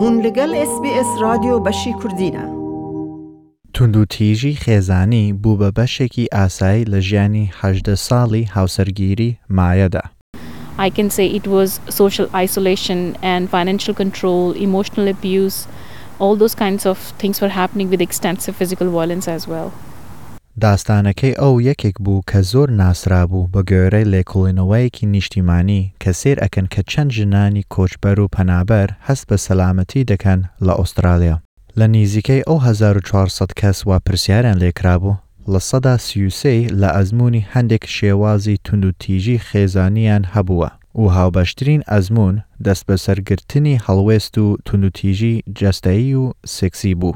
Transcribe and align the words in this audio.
هون 0.00 0.14
لەگەڵ 0.26 0.50
SسBS 0.70 1.10
رادیۆ 1.24 1.56
بەشی 1.66 1.92
کوردینە. 2.00 2.44
توندوتیژی 3.74 4.54
خێزانی 4.64 5.26
بوو 5.42 5.58
بە 5.60 5.70
بەشێکی 5.78 6.30
ئاسایی 6.36 6.84
لە 6.92 6.98
ژیانی 7.08 7.50
هەدە 7.60 7.94
ساڵی 8.06 8.44
هاوسەرگیری 8.54 9.30
مایەدا. 9.56 10.04
I 10.86 10.88
can 10.96 11.08
say 11.16 11.26
it 11.38 11.46
was 11.56 11.70
social 12.00 12.26
isolation 12.44 13.00
and 13.32 13.42
financial 13.56 13.94
control, 14.02 14.44
emotional 14.66 15.06
abuse, 15.14 15.58
all 16.22 16.34
those 16.42 16.54
kinds 16.64 16.82
of 16.92 16.96
things 17.20 17.36
were 17.42 17.54
happening 17.60 17.88
with 17.92 18.00
extensive 18.08 18.54
physical 18.60 18.88
violence 18.96 19.26
as 19.36 19.42
well. 19.52 19.68
داستانەکەی 20.64 21.38
ئەو 21.40 21.54
یەکێک 21.68 21.96
بوو 22.04 22.26
کە 22.30 22.40
زۆر 22.52 22.68
ناسرا 22.80 23.22
بوو 23.30 23.48
بە 23.52 23.60
گۆرەی 23.70 24.10
لێکۆڵینەوەیەکی 24.12 25.10
نیشتیمانی 25.14 25.82
کە 26.02 26.10
سێر 26.20 26.36
ئەکەن 26.44 26.66
کە 26.74 26.82
چەند 26.90 27.10
ژنانی 27.16 27.64
کۆچبەر 27.74 28.16
و 28.20 28.32
پەنابەر 28.36 28.88
هەست 29.06 29.24
بە 29.30 29.36
سەلامەتی 29.46 30.08
دەکەن 30.10 30.40
لە 30.66 30.72
ئوسترالیا. 30.78 31.36
لە 31.78 31.86
نزیکەی 31.94 32.42
ئەو 32.48 32.58
1400 32.58 33.50
کەس 33.60 33.86
وا 33.86 33.98
پرسیاریان 34.06 34.58
لێکرابوو 34.58 35.18
لە 35.52 35.60
سەدا 35.70 35.96
سیوسی 36.06 36.68
لە 36.80 36.88
ئەزمموی 36.96 37.46
هەندێک 37.52 37.84
شێوازی 37.96 38.58
تونند 38.64 38.84
و 38.84 38.92
تیژی 39.02 39.38
خێزانیان 39.48 40.24
هەبووە 40.34 40.70
و 41.02 41.04
هاوبەشترین 41.16 41.82
ئەزمون 41.90 42.36
دەست 42.64 42.84
بە 42.88 42.96
سەرگرتنی 43.04 43.80
هەڵوێست 43.86 44.34
و 44.38 44.56
تونوتیژی 44.66 45.42
جەستایی 45.58 46.14
و 46.22 46.32
سکسی 46.46 46.94
بوو. 47.00 47.14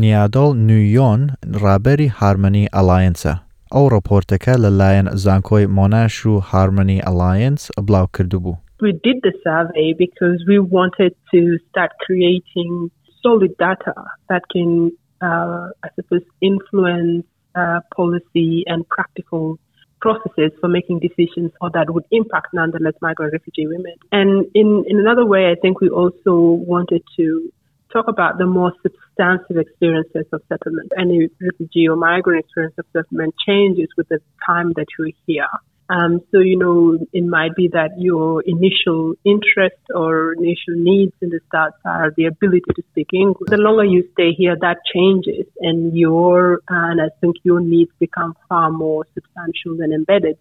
نیادۆڵ 0.00 0.52
نیویۆن 0.68 1.20
ڕابەری 1.62 2.08
هارمنی 2.18 2.64
ئەلاینسە 2.76 3.34
ئەو 3.74 3.84
ڕۆپۆرتەکە 3.92 4.54
لەلایەن 4.64 5.06
زانکۆی 5.24 5.66
مۆناش 5.76 6.14
و 6.30 6.34
هارمنی 6.50 6.98
ئەلاینس 7.06 7.62
بڵاو 7.86 8.06
کردو 8.16 8.54
We 8.84 8.92
did 9.06 9.18
the 9.26 9.34
survey 9.46 9.88
because 10.04 10.38
we 10.50 10.58
wanted 10.76 11.12
to 11.32 11.40
start 11.68 11.90
creating 12.06 12.72
solid 13.22 13.52
data 13.66 13.94
that 14.30 14.42
can, 14.52 14.70
uh, 15.28 15.64
I 15.86 15.88
suppose, 15.96 16.24
influence 16.50 17.24
uh, 17.60 17.80
policy 17.98 18.64
and 18.66 18.80
practical 18.96 19.44
processes 20.04 20.50
for 20.60 20.68
making 20.78 20.98
decisions 21.08 21.50
or 21.60 21.70
that 21.76 21.86
would 21.94 22.06
impact 22.10 22.48
nonetheless 22.60 22.96
migrant 23.06 23.32
refugee 23.32 23.68
women. 23.74 23.96
And 24.20 24.30
in, 24.60 24.68
in 24.90 24.96
another 25.04 25.26
way, 25.34 25.42
I 25.52 25.56
think 25.62 25.80
we 25.80 25.88
also 25.88 26.34
wanted 26.72 27.02
to 27.18 27.26
talk 27.91 28.07
about 28.07 28.37
the 28.37 28.45
more 28.45 28.73
substantive 28.83 29.57
experiences 29.57 30.25
of 30.31 30.41
settlement. 30.49 30.91
Any 30.97 31.29
refugee 31.41 31.87
or 31.87 31.95
migrant 31.95 32.45
experience 32.45 32.75
of 32.77 32.85
settlement 32.93 33.35
changes 33.45 33.87
with 33.97 34.07
the 34.09 34.19
time 34.45 34.73
that 34.75 34.87
you're 34.97 35.11
here. 35.25 35.47
Um, 35.89 36.21
so, 36.31 36.39
you 36.39 36.57
know, 36.57 36.99
it 37.13 37.23
might 37.23 37.55
be 37.55 37.69
that 37.69 37.91
your 37.97 38.43
initial 38.45 39.13
interest 39.23 39.77
or 39.95 40.33
initial 40.33 40.75
needs 40.75 41.13
in 41.21 41.29
the 41.29 41.39
start 41.47 41.73
are 41.85 42.11
the 42.17 42.25
ability 42.25 42.73
to 42.75 42.83
speak 42.91 43.07
English. 43.13 43.47
The 43.47 43.57
longer 43.57 43.85
you 43.85 44.09
stay 44.11 44.33
here, 44.33 44.57
that 44.59 44.77
changes 44.93 45.45
and 45.61 45.95
your, 45.95 46.55
uh, 46.69 46.91
and 46.91 47.01
I 47.01 47.07
think 47.21 47.37
your 47.43 47.61
needs 47.61 47.91
become 47.99 48.35
far 48.49 48.69
more 48.69 49.05
substantial 49.13 49.81
and 49.81 49.93
embedded. 49.93 50.37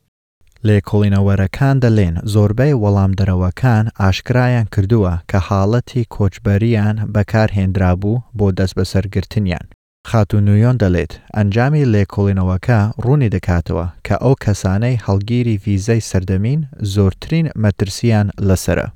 لێکۆڵینەوەرەکان 0.67 1.77
دەڵێن 1.85 2.15
زۆربەی 2.33 2.79
وەڵامدەرەوەکان 2.83 3.85
ئاشکرایان 4.01 4.67
کردووە 4.75 5.15
کە 5.31 5.39
حاڵەتی 5.49 6.09
کۆچبەریان 6.15 6.97
بەکارهێنرابوو 7.15 8.23
بۆ 8.39 8.47
دەست 8.59 8.75
بەسەرگرتنیان. 8.79 9.67
خاتونویۆن 10.11 10.77
دەڵێت 10.83 11.13
ئەنجامی 11.37 11.89
لێکۆڵینەوەکە 11.93 12.81
ڕوونی 13.05 13.33
دەکاتەوە 13.35 13.87
کە 14.07 14.15
ئەو 14.23 14.35
کەسانەی 14.45 15.01
هەڵگیری 15.07 15.61
ڤیزەی 15.65 16.07
سەردەمین 16.11 16.61
زۆرترین 16.95 17.47
مەترسیان 17.63 18.27
لەسرە. 18.49 18.87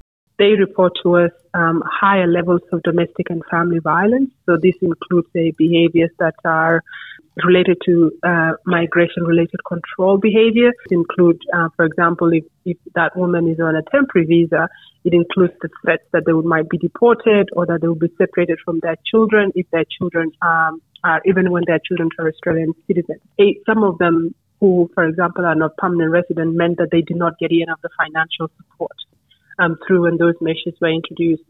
They 0.41 0.53
report 0.65 0.93
to 1.03 1.09
us 1.25 1.35
um, 1.55 1.83
higher 1.87 2.27
levels 2.27 2.63
of 2.73 2.83
domestic 2.83 3.31
and 3.31 3.43
family 3.51 3.79
violence. 3.79 4.31
So 4.47 4.57
this 4.57 4.75
includes 4.81 5.29
behaviors 5.33 6.11
that 6.19 6.35
are 6.45 6.83
related 7.45 7.79
to 7.87 8.13
uh, 8.23 8.53
migration 8.67 9.25
related 9.25 9.61
control 9.67 10.19
behavior. 10.19 10.73
It 10.91 10.99
uh, 11.55 11.69
for 11.77 11.85
example, 11.85 12.33
if, 12.33 12.45
if 12.65 12.77
that 12.95 13.17
woman 13.17 13.49
is 13.49 13.61
on 13.61 13.77
a 13.77 13.83
temporary 13.83 14.27
visa, 14.27 14.69
it 15.05 15.15
includes 15.15 15.55
the 15.63 15.69
threats 15.83 16.05
that 16.13 16.25
they 16.27 16.33
might 16.33 16.69
be 16.69 16.79
deported 16.79 17.49
or 17.55 17.67
that 17.67 17.81
they 17.81 17.89
will 17.89 17.95
be 17.95 18.13
separated 18.19 18.59
from 18.65 18.81
their 18.81 18.97
children 19.11 19.53
if 19.55 19.67
their 19.71 19.85
children 19.99 20.33
um, 20.43 20.83
are, 21.05 21.23
even 21.25 21.51
when 21.51 21.63
their 21.67 21.81
children 21.87 22.11
are 22.19 22.29
Australian 22.29 22.75
citizens. 22.87 23.21
Some 23.67 23.83
of 23.83 23.99
them 23.99 24.35
who, 24.61 24.91
for 24.95 25.05
example, 25.05 25.47
are 25.47 25.55
not 25.55 25.77
permanent 25.79 26.11
resident 26.11 26.55
meant 26.55 26.77
that 26.77 26.91
they 26.91 27.01
did 27.01 27.17
not 27.17 27.39
get 27.39 27.51
any 27.51 27.63
of 27.63 27.81
the 27.83 27.89
financial 27.97 28.51
support 28.59 28.93
um, 29.60 29.78
through 29.84 30.02
when 30.04 30.18
those 30.18 30.38
measures 30.42 30.76
were 30.82 30.94
introduced. 31.00 31.44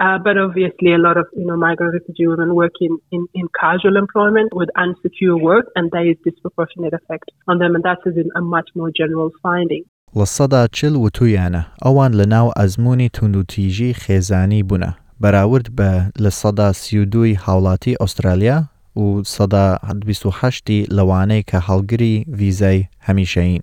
Uh, 0.00 0.18
but 0.18 0.36
obviously, 0.36 0.92
a 0.92 0.98
lot 0.98 1.16
of 1.16 1.26
you 1.36 1.46
know 1.46 1.56
migrant 1.56 1.94
refugee 1.94 2.26
women 2.26 2.54
work 2.54 2.74
in, 2.80 2.98
in, 3.12 3.28
in 3.34 3.46
casual 3.60 3.96
employment 3.96 4.52
with 4.52 4.68
unsecure 4.76 5.40
work, 5.40 5.66
and 5.76 5.90
there 5.92 6.08
is 6.10 6.16
disproportionate 6.24 6.94
effect 7.00 7.30
on 7.46 7.58
them, 7.58 7.74
and 7.76 7.84
that 7.84 7.98
is 8.04 8.14
a 8.34 8.40
much 8.40 8.70
more 8.74 8.90
general 9.00 9.30
finding. 9.42 9.84
لە 10.16 10.24
سەدا 10.24 10.66
چل 10.72 10.94
وتویانە 10.96 11.62
ئەوان 11.84 12.12
لە 12.20 12.26
ناو 12.26 12.52
ئەزمموی 12.56 13.08
توندوتیژی 13.08 13.94
خێزانی 13.94 14.62
بوونە 14.68 14.90
بەراورد 15.22 15.66
بە 15.78 15.90
لە 16.22 16.30
سەدا 16.40 16.72
سیودوی 16.72 17.36
هاوڵاتی 17.44 17.96
ئوسترالیا 18.00 18.58
و 18.96 19.22
سەدا 19.22 19.78
28 20.06 20.86
لەوانەی 20.96 21.44
کە 21.50 21.58
هەڵگری 21.68 22.24
ویزای 22.38 22.84
هەمیشەین. 23.06 23.62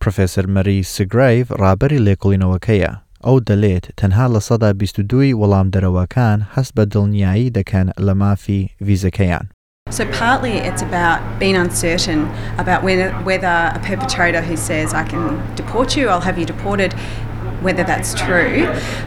پرۆفسەر 0.00 0.46
مەری 0.54 0.82
سگرایڤ 0.94 1.46
ڕابەری 1.62 2.04
لێکۆڵینەوەکەیە 2.06 2.92
ئەو 3.24 3.40
دەلێت 3.50 3.84
تەنها 4.00 4.26
لە 4.34 4.40
سەدا 4.48 4.70
22 4.72 5.34
وەڵام 5.40 5.70
دەرەوەکان 5.74 6.38
هەست 6.54 6.72
بە 6.76 6.84
دڵنیایی 6.92 7.52
دەکەن 7.58 7.86
لە 8.06 8.14
مافی 8.22 8.70
ویزەکەیان. 8.86 9.46
So 9.90 10.04
partly 10.22 10.54
it's 10.68 10.82
about 10.82 11.20
being 11.38 11.56
uncertain 11.56 12.20
about 12.58 12.82
whether, 12.82 13.12
whether 13.28 13.54
a 13.78 13.80
perpetrator 13.90 14.42
who 14.48 14.56
says 14.56 14.92
I 14.92 15.04
can 15.04 15.24
deport 15.54 15.96
you, 15.96 16.08
I'll 16.08 16.26
have 16.28 16.38
you 16.40 16.46
deported, 16.54 16.92
whether 17.66 17.84
that's 17.84 18.12
true. 18.12 18.54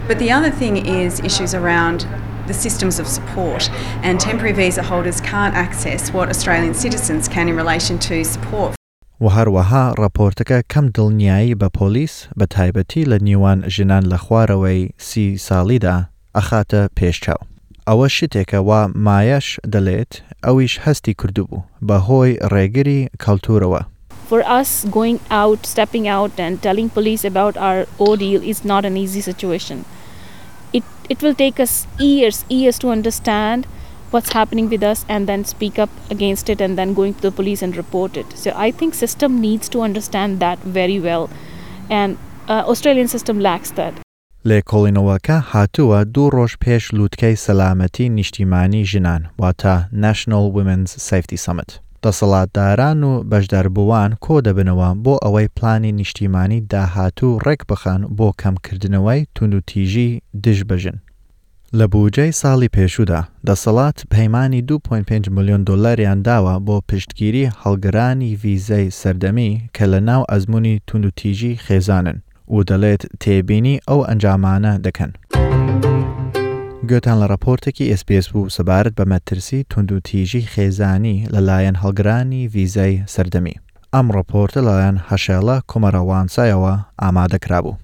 But 0.07 0.19
the 0.19 0.31
other 0.31 0.51
thing 0.61 0.77
is 1.01 1.19
issues 1.19 1.53
around 1.53 2.07
the 2.47 2.53
systems 2.53 2.97
of 2.97 3.07
support 3.07 3.69
and 4.01 4.19
temporary 4.19 4.53
visa 4.53 4.81
holders 4.81 5.19
can't 5.21 5.53
access 5.53 6.11
what 6.11 6.29
Australian 6.29 6.73
citizens 6.73 7.27
can 7.27 7.47
in 7.47 7.55
relation 7.55 7.99
to 7.99 8.23
support 8.23 8.75
و 9.20 9.26
هەروەها 9.36 9.84
ڕپۆرتەکە 10.00 10.58
کەم 10.72 10.86
دڵنیایی 10.96 11.58
بە 11.60 11.68
پۆلیس 11.78 12.14
بە 12.38 12.46
تایبەتی 12.54 13.04
لە 13.10 13.18
نیوان 13.22 13.58
ژنان 13.74 14.04
لە 14.12 14.18
خوارەوەی 14.24 14.90
سی 14.98 15.38
ساڵیدا 15.46 15.96
ئەخاتە 16.36 16.82
پێشچاو. 16.98 17.40
ئەوە 17.88 18.08
شتێکە 18.16 18.60
وا 18.68 18.80
مایەش 19.06 19.46
دەڵێت 19.72 20.12
ئەویش 20.44 20.74
هەستی 20.84 21.14
کردوبوو 21.20 21.64
بە 21.88 21.96
هۆی 22.06 22.32
ڕێگری 22.52 23.00
کەلتورەوە. 23.22 23.82
For 24.30 24.40
us, 24.58 24.70
going 24.96 25.20
out, 25.42 25.60
stepping 25.72 26.06
out, 26.16 26.32
and 26.44 26.54
telling 26.66 26.88
police 26.98 27.24
about 27.32 27.54
our 27.68 27.80
ordeal 28.08 28.42
is 28.52 28.58
not 28.70 28.82
an 28.88 28.96
easy 29.04 29.22
situation. 29.30 29.78
It, 30.72 30.84
it 31.12 31.18
will 31.22 31.36
take 31.44 31.60
us 31.60 31.86
years, 31.98 32.36
years 32.48 32.76
to 32.82 32.88
understand 32.96 33.60
what's 34.13 34.31
happening 34.33 34.67
with 34.73 34.83
us 34.91 35.05
and 35.07 35.27
then 35.29 35.45
speak 35.45 35.77
up 35.77 35.89
against 36.09 36.49
it 36.49 36.59
and 36.61 36.77
then 36.77 36.93
going 36.93 37.13
to 37.13 37.21
the 37.21 37.31
police 37.31 37.61
and 37.61 37.75
report 37.75 38.17
it 38.17 38.27
so 38.43 38.49
i 38.55 38.71
think 38.71 38.93
system 38.93 39.39
needs 39.47 39.69
to 39.69 39.81
understand 39.81 40.39
that 40.39 40.57
very 40.59 40.99
well 40.99 41.29
and 41.89 42.17
uh, 42.47 42.63
australian 42.73 43.07
system 43.07 43.39
lacks 43.39 43.71
that 43.71 43.93
لێکۆڵینەوەکە 44.47 45.37
هاتووە 45.51 45.99
دوو 46.13 46.29
ڕۆژ 46.35 46.53
پێش 46.63 46.83
لووتکەی 46.97 47.35
سەلامەتی 47.45 48.05
نیشتیمانی 48.17 48.85
ژنان 48.91 49.21
واتە 49.41 49.75
National 50.05 50.45
Women's 50.55 50.91
Safety 51.09 51.37
Summit. 51.45 51.69
دەسەڵاتداران 52.03 52.99
و 53.09 53.11
بەشداربووان 53.31 54.11
کۆ 54.25 54.35
دەبنەوە 54.45 54.89
بۆ 55.03 55.13
ئەوەی 55.23 55.47
پلانی 55.57 55.91
نیشتیمانی 55.99 56.61
داهاتوو 56.73 57.39
ڕێک 57.45 57.61
بخەن 57.69 58.01
بۆ 58.17 58.27
کەمکردنەوەی 58.41 59.27
تونند 59.35 59.53
و 59.55 59.65
تیژی 59.69 60.21
دژ 60.43 60.59
بژن. 60.69 60.97
لە 61.78 61.86
بوجەی 61.92 62.32
ساڵی 62.40 62.68
پێشودا 62.76 63.20
دەسەڵات 63.48 63.98
پەیمانی 64.14 64.62
2.5 64.70 65.30
میلیۆن 65.36 65.62
دلاریان 65.68 66.20
داوە 66.26 66.54
بۆ 66.66 66.76
پشتگیری 66.88 67.50
هەڵگرانی 67.62 68.36
ویزەی 68.42 68.86
سەردەمی 69.00 69.52
کە 69.76 69.84
لە 69.92 70.00
ناو 70.08 70.22
ئەزمموی 70.30 70.80
توندوتیژی 70.86 71.58
خێزانن 71.66 72.18
و 72.54 72.58
دەڵێت 72.70 73.02
تێبینی 73.22 73.80
ئەو 73.88 74.00
ئەنجامانە 74.08 74.72
دەکەن. 74.86 75.10
گوتان 76.90 77.16
لە 77.22 77.26
راپۆرتێکی 77.32 77.90
SسPS 77.98 78.26
بوو 78.32 78.52
سەبارەت 78.56 78.94
بە 78.98 79.04
مەترسی 79.12 79.66
توندوتیژی 79.70 80.42
خێزانی 80.52 81.16
لەلایەن 81.34 81.76
هەڵگرانی 81.82 82.48
ویزەی 82.54 82.94
سەردەمی. 83.14 83.56
ئەم 83.94 84.06
ڕپۆرتە 84.16 84.60
لەلایەن 84.66 84.98
هەشێڵە 85.08 85.56
کۆمەرەوانسایەوە 85.70 86.74
ئامادەکرابوو. 87.02 87.83